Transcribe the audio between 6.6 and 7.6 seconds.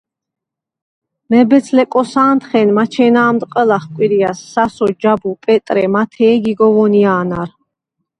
ვონია̄ნარ.